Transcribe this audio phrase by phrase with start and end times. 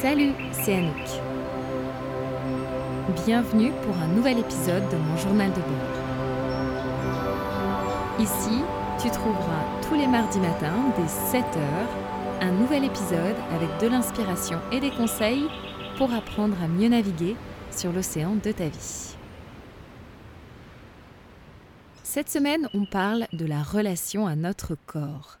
[0.00, 1.08] Salut, c'est Anouk.
[3.24, 5.98] Bienvenue pour un nouvel épisode de mon journal de bord.
[8.20, 8.62] Ici,
[9.02, 11.58] tu trouveras tous les mardis matins dès 7h
[12.42, 15.48] un nouvel épisode avec de l'inspiration et des conseils
[15.96, 17.34] pour apprendre à mieux naviguer
[17.72, 19.16] sur l'océan de ta vie.
[22.04, 25.38] Cette semaine, on parle de la relation à notre corps.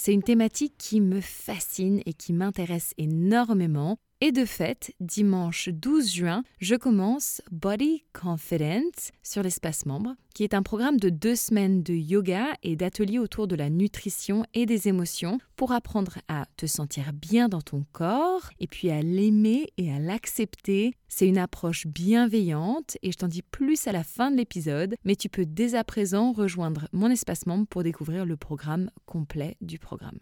[0.00, 6.12] C'est une thématique qui me fascine et qui m'intéresse énormément et de fait, dimanche 12
[6.12, 11.84] juin, je commence Body Confidence sur l'espace membre, qui est un programme de deux semaines
[11.84, 16.66] de yoga et d'ateliers autour de la nutrition et des émotions pour apprendre à te
[16.66, 20.94] sentir bien dans ton corps et puis à l'aimer et à l'accepter.
[21.08, 25.14] C'est une approche bienveillante et je t'en dis plus à la fin de l'épisode, mais
[25.14, 29.78] tu peux dès à présent rejoindre mon espace membre pour découvrir le programme complet du
[29.78, 30.18] programme.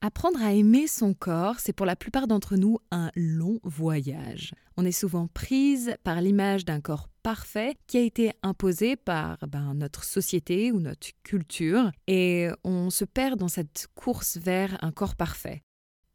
[0.00, 4.52] Apprendre à aimer son corps, c'est pour la plupart d'entre nous un long voyage.
[4.76, 9.72] On est souvent prise par l'image d'un corps parfait qui a été imposé par ben,
[9.74, 15.16] notre société ou notre culture et on se perd dans cette course vers un corps
[15.16, 15.62] parfait.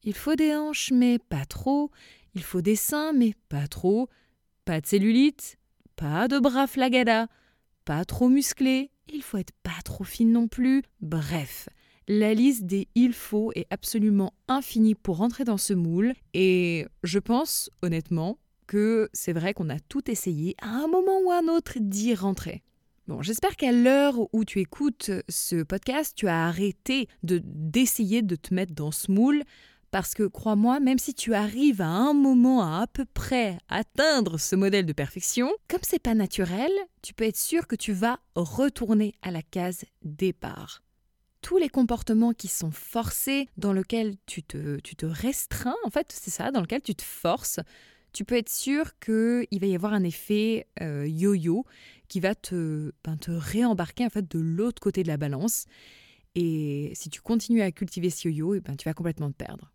[0.03, 1.89] Il faut des hanches mais pas trop,
[2.35, 4.07] il faut des seins mais pas trop,
[4.65, 5.57] pas de cellulite,
[5.95, 7.27] pas de bras flagada,
[7.85, 11.69] pas trop musclé, il faut être pas trop fine non plus, bref.
[12.11, 17.19] La liste des il faut est absolument infinie pour rentrer dans ce moule et je
[17.19, 21.47] pense honnêtement que c'est vrai qu'on a tout essayé à un moment ou à un
[21.47, 22.63] autre d'y rentrer.
[23.07, 28.35] Bon, j'espère qu'à l'heure où tu écoutes ce podcast, tu as arrêté de d'essayer de
[28.35, 29.43] te mettre dans ce moule
[29.91, 34.39] parce que crois-moi, même si tu arrives à un moment à à peu près atteindre
[34.39, 36.71] ce modèle de perfection, comme c'est pas naturel,
[37.03, 40.81] tu peux être sûr que tu vas retourner à la case départ
[41.41, 46.11] tous les comportements qui sont forcés, dans lesquels tu te, tu te restreins, en fait,
[46.11, 47.59] c'est ça, dans lequel tu te forces,
[48.13, 51.65] tu peux être sûr qu'il va y avoir un effet euh, yo-yo
[52.07, 55.65] qui va te, ben, te réembarquer en fait de l'autre côté de la balance.
[56.35, 59.71] Et si tu continues à cultiver ce yo-yo, eh ben, tu vas complètement te perdre.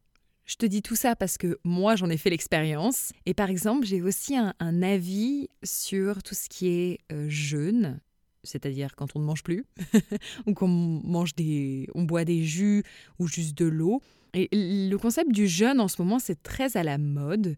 [0.46, 3.12] Je te dis tout ça parce que moi, j'en ai fait l'expérience.
[3.24, 8.00] Et par exemple, j'ai aussi un, avis sur tout ce qui est euh, jeûne
[8.44, 9.64] c'est-à-dire quand on ne mange plus,
[10.46, 12.82] ou qu'on mange des, on boit des jus
[13.18, 14.00] ou juste de l'eau.
[14.34, 17.56] Et le concept du jeûne en ce moment, c'est très à la mode.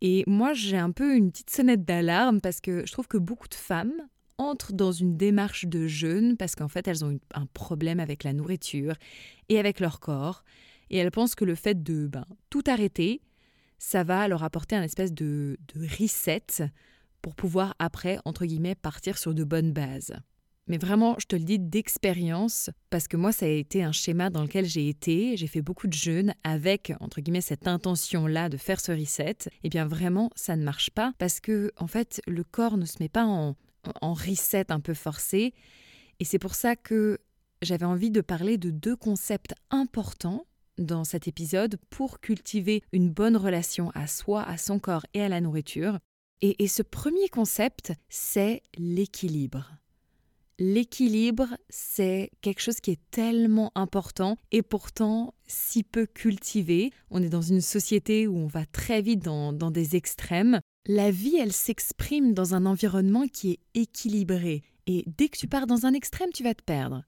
[0.00, 3.48] Et moi, j'ai un peu une petite sonnette d'alarme parce que je trouve que beaucoup
[3.48, 3.94] de femmes
[4.38, 8.32] entrent dans une démarche de jeûne parce qu'en fait, elles ont un problème avec la
[8.32, 8.94] nourriture
[9.48, 10.44] et avec leur corps.
[10.90, 13.22] Et elles pensent que le fait de ben, tout arrêter,
[13.78, 16.70] ça va leur apporter un espèce de, de reset
[17.24, 20.12] pour pouvoir après, entre guillemets, partir sur de bonnes bases.
[20.66, 24.28] Mais vraiment, je te le dis d'expérience, parce que moi, ça a été un schéma
[24.28, 25.34] dans lequel j'ai été.
[25.38, 29.30] J'ai fait beaucoup de jeûnes avec, entre guillemets, cette intention-là de faire ce reset.
[29.30, 32.84] Et eh bien vraiment, ça ne marche pas, parce que, en fait, le corps ne
[32.84, 33.56] se met pas en,
[34.02, 35.54] en reset un peu forcé.
[36.20, 37.20] Et c'est pour ça que
[37.62, 40.44] j'avais envie de parler de deux concepts importants
[40.76, 45.30] dans cet épisode pour cultiver une bonne relation à soi, à son corps et à
[45.30, 45.98] la nourriture.
[46.46, 49.78] Et, ce premier concept, c'est l'équilibre.
[50.58, 56.92] L'équilibre, c'est quelque chose qui est tellement important et pourtant si peu cultivé.
[57.08, 60.60] On est dans une société où on va très vite dans, des extrêmes.
[60.84, 64.62] La vie, elle s'exprime dans un environnement qui est équilibré.
[64.86, 67.04] Et dès que tu pars dans un extrême, tu vas te perdre.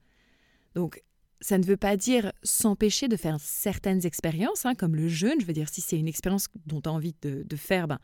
[0.74, 1.02] Donc,
[1.42, 5.38] ça ne veut pas dire s'empêcher de faire certaines expériences, hein, comme le jeûne.
[5.42, 7.98] Je veux dire, si c'est une expérience dont tu as envie de, de faire, ben,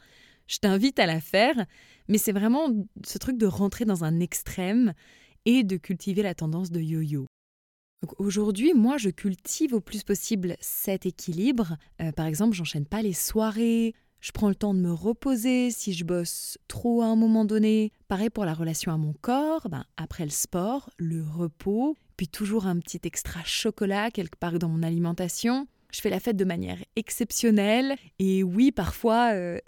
[0.47, 1.67] je t'invite à la faire,
[2.09, 2.69] mais c'est vraiment
[3.05, 4.93] ce truc de rentrer dans un extrême
[5.45, 7.27] et de cultiver la tendance de yo-yo.
[8.19, 11.77] Aujourd'hui, moi, je cultive au plus possible cet équilibre.
[12.01, 15.93] Euh, par exemple, j'enchaîne pas les soirées, je prends le temps de me reposer si
[15.93, 17.93] je bosse trop à un moment donné.
[18.09, 22.67] Pareil pour la relation à mon corps, ben, après le sport, le repos, puis toujours
[22.67, 26.79] un petit extra chocolat quelque part dans mon alimentation je fais la fête de manière
[26.97, 27.97] exceptionnelle.
[28.19, 29.59] Et oui, parfois, euh,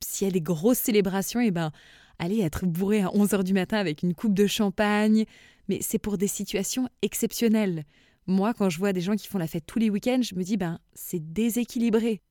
[0.00, 1.70] s'il y a des grosses célébrations, et eh ben,
[2.18, 5.24] aller être bourré à 11h du matin avec une coupe de champagne.
[5.68, 7.84] Mais c'est pour des situations exceptionnelles.
[8.26, 10.42] Moi, quand je vois des gens qui font la fête tous les week-ends, je me
[10.42, 12.22] dis, ben, c'est déséquilibré.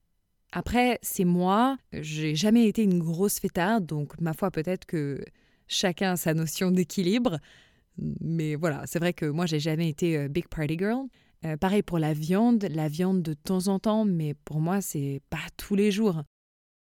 [0.52, 5.24] Après, c'est moi, j'ai jamais été une grosse fêtarde, donc ma foi, peut-être que
[5.68, 7.40] chacun a sa notion d'équilibre.
[7.98, 11.08] Mais voilà, c'est vrai que moi, j'ai jamais été euh, big party girl.
[11.46, 15.22] Euh, pareil pour la viande, la viande de temps en temps, mais pour moi, c'est
[15.30, 16.24] pas tous les jours.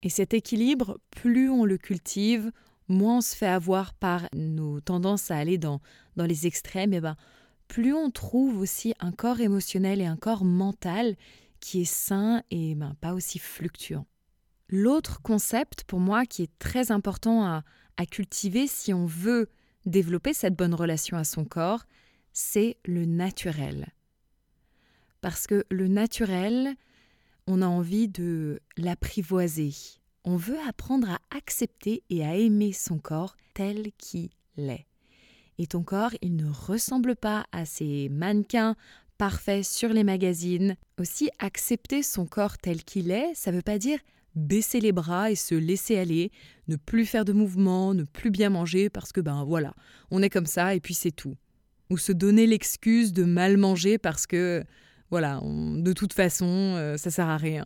[0.02, 2.50] Et cet équilibre, plus on le cultive,
[2.88, 5.80] moins on se fait avoir par nos tendances à aller dans,
[6.16, 7.16] dans les extrêmes, et ben,
[7.68, 11.16] plus on trouve aussi un corps émotionnel et un corps mental
[11.60, 14.06] qui est sain et ben, pas aussi fluctuant.
[14.68, 17.64] L'autre concept pour moi qui est très important à,
[17.96, 19.48] à cultiver si on veut
[19.86, 21.84] développer cette bonne relation à son corps,
[22.32, 23.92] c'est le naturel.
[25.20, 26.74] Parce que le naturel,
[27.46, 29.72] on a envie de l'apprivoiser.
[30.24, 34.86] On veut apprendre à accepter et à aimer son corps tel qu'il est.
[35.58, 38.76] Et ton corps, il ne ressemble pas à ces mannequins
[39.16, 40.76] parfaits sur les magazines.
[41.00, 43.98] Aussi, accepter son corps tel qu'il est, ça ne veut pas dire
[44.38, 46.30] baisser les bras et se laisser aller,
[46.68, 49.74] ne plus faire de mouvements, ne plus bien manger parce que ben voilà,
[50.10, 51.34] on est comme ça et puis c'est tout.
[51.90, 54.62] Ou se donner l'excuse de mal manger parce que
[55.10, 57.64] voilà, de toute façon, euh, ça sert à rien.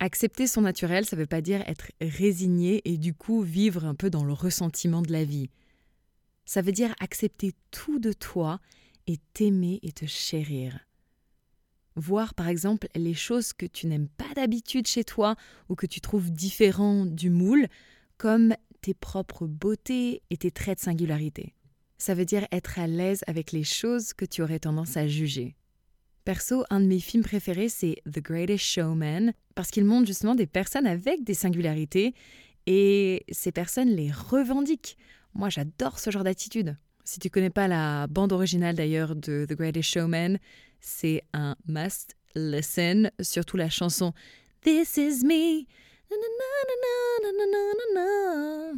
[0.00, 3.94] Accepter son naturel, ça ne veut pas dire être résigné et du coup vivre un
[3.94, 5.50] peu dans le ressentiment de la vie.
[6.44, 8.60] Ça veut dire accepter tout de toi
[9.06, 10.78] et t'aimer et te chérir.
[11.96, 15.34] Voir par exemple les choses que tu n'aimes pas d'habitude chez toi
[15.68, 17.66] ou que tu trouves différents du moule,
[18.18, 21.54] comme tes propres beautés et tes traits de singularité.
[21.98, 25.56] Ça veut dire être à l'aise avec les choses que tu aurais tendance à juger.
[26.28, 30.46] Perso, un de mes films préférés, c'est The Greatest Showman, parce qu'il montre justement des
[30.46, 32.12] personnes avec des singularités
[32.66, 34.98] et ces personnes les revendiquent.
[35.32, 36.76] Moi, j'adore ce genre d'attitude.
[37.02, 40.36] Si tu connais pas la bande originale d'ailleurs de The Greatest Showman,
[40.82, 44.12] c'est un must listen, surtout la chanson
[44.60, 45.64] This is me.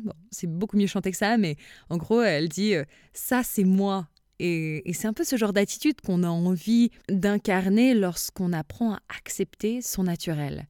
[0.04, 1.56] Bon, c'est beaucoup mieux chanté que ça, mais
[1.88, 4.06] en gros, elle dit euh, Ça, c'est moi.
[4.42, 9.82] Et, c'est un peu ce genre d'attitude qu'on a envie d'incarner lorsqu'on apprend à accepter
[9.82, 10.66] son naturel.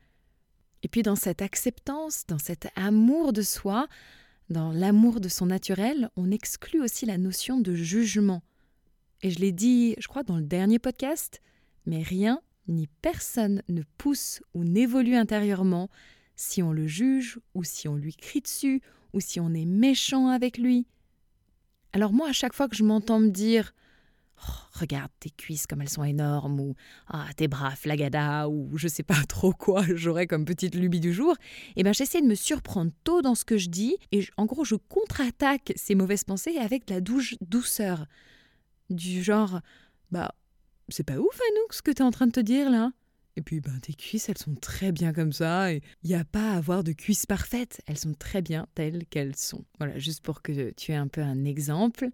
[0.82, 3.86] Et puis, dans cette acceptance, dans cet amour de soi,
[4.48, 8.42] dans l'amour de son naturel, on exclut aussi la notion de jugement.
[9.22, 11.40] Et je l'ai dit, je crois, dans le dernier podcast,
[11.86, 15.90] mais rien ni personne ne pousse ou n'évolue intérieurement
[16.34, 18.82] si on le juge ou si on lui crie dessus
[19.12, 20.86] ou si on est méchant avec lui.
[21.92, 23.72] Alors moi, à chaque fois que je m'entends me dire
[24.38, 26.74] oh, Regarde tes cuisses comme elles sont énormes ou
[27.08, 31.12] Ah, tes bras flagada ou je sais pas trop quoi j'aurais comme petite lubie du
[31.12, 31.34] jour,
[31.76, 34.64] eh ben j'essaie de me surprendre tôt dans ce que je dis et en gros
[34.64, 38.06] je contre-attaque ces mauvaises pensées avec de la douce douceur.
[38.88, 39.60] Du genre
[40.10, 40.34] bah
[40.88, 42.90] c'est pas ouf Anouk ce que t'es en train de te dire là
[43.36, 46.52] et puis ben tes cuisses elles sont très bien comme ça il n'y a pas
[46.52, 50.42] à avoir de cuisses parfaites elles sont très bien telles qu'elles sont voilà juste pour
[50.42, 52.10] que tu aies un peu un exemple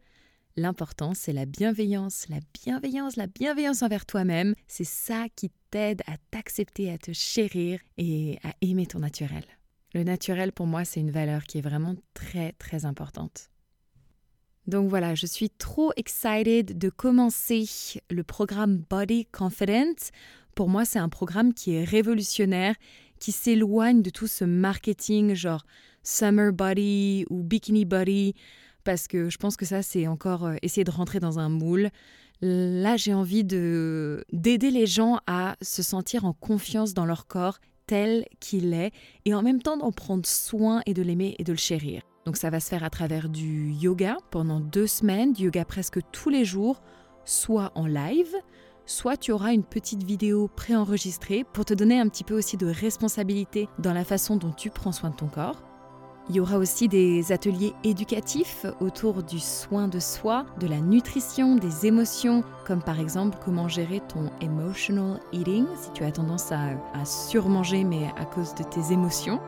[0.58, 4.54] L'important, c'est la bienveillance, la bienveillance, la bienveillance envers toi-même.
[4.68, 9.44] C'est ça qui t'aide à t'accepter, à te chérir et à aimer ton naturel.
[9.92, 13.50] Le naturel, pour moi, c'est une valeur qui est vraiment très, très importante.
[14.66, 17.66] Donc voilà, je suis trop excited de commencer
[18.10, 20.10] le programme Body Confidence.
[20.56, 22.75] Pour moi, c'est un programme qui est révolutionnaire,
[23.20, 25.67] qui s'éloigne de tout ce marketing genre
[26.03, 28.35] summer body ou bikini body,
[28.82, 31.91] parce que je pense que ça, c'est encore euh, essayer de rentrer dans un moule.
[32.41, 37.59] Là, j'ai envie de d'aider les gens à se sentir en confiance dans leur corps
[37.87, 38.93] tel qu'il est
[39.26, 42.00] et en même temps d'en prendre soin et de l'aimer et de le chérir.
[42.25, 45.99] Donc ça va se faire à travers du yoga pendant deux semaines, du yoga presque
[46.12, 46.83] tous les jours,
[47.26, 48.35] soit en live,
[48.87, 52.66] soit tu auras une petite vidéo préenregistrée pour te donner un petit peu aussi de
[52.66, 55.62] responsabilité dans la façon dont tu prends soin de ton corps.
[56.28, 61.55] Il y aura aussi des ateliers éducatifs autour du soin de soi, de la nutrition,
[61.55, 66.71] des émotions, comme par exemple comment gérer ton emotional eating si tu as tendance à,
[66.95, 69.40] à surmanger mais à cause de tes émotions.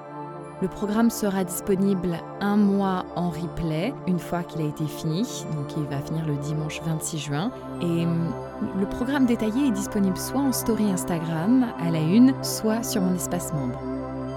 [0.61, 5.23] Le programme sera disponible un mois en replay une fois qu'il a été fini,
[5.55, 7.53] donc il va finir le dimanche 26 juin.
[7.81, 8.33] Et hum,
[8.77, 13.15] le programme détaillé est disponible soit en story Instagram à la une, soit sur mon
[13.15, 13.79] espace membre.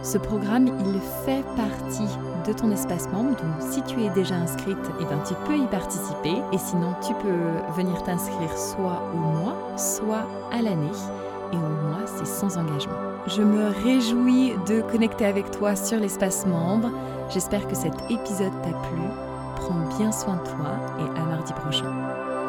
[0.03, 2.07] Ce programme, il fait partie
[2.47, 5.65] de ton espace membre, donc si tu es déjà inscrite, eh bien, tu peux y
[5.67, 6.35] participer.
[6.53, 10.91] Et sinon, tu peux venir t'inscrire soit au mois, soit à l'année.
[11.53, 12.93] Et au mois, c'est sans engagement.
[13.27, 16.89] Je me réjouis de connecter avec toi sur l'espace membre.
[17.29, 19.01] J'espère que cet épisode t'a plu.
[19.58, 22.40] Prends bien soin de toi et à mardi prochain.